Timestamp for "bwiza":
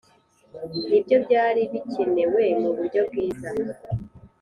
3.07-3.49